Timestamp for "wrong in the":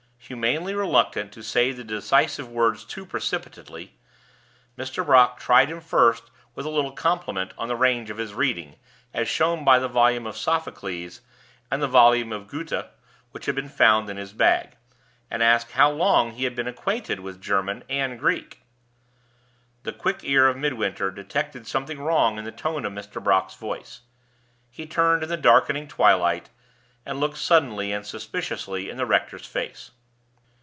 21.99-22.53